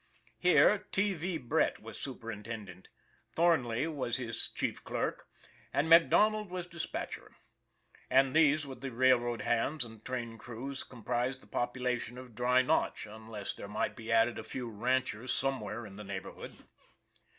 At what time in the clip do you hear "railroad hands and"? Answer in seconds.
8.91-10.03